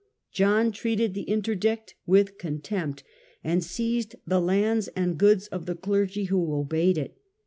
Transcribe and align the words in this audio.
John 0.31 0.71
treated 0.71 1.13
the 1.13 1.29
Interdict 1.29 1.93
with 2.07 2.39
contempt, 2.39 3.03
and 3.43 3.63
seized 3.63 4.15
the 4.25 4.41
lands 4.41 4.87
and 4.95 5.15
goods 5.15 5.45
of 5.49 5.67
the 5.67 5.75
clergy 5.75 6.23
who 6.23 6.55
obeyed 6.55 6.97
it. 6.97 7.19